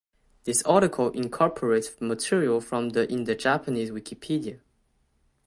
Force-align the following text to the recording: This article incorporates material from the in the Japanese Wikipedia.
This 0.45 0.63
article 0.63 1.11
incorporates 1.11 1.91
material 2.01 2.59
from 2.59 2.89
the 2.89 3.07
in 3.13 3.25
the 3.25 3.35
Japanese 3.35 3.91
Wikipedia. 3.91 4.59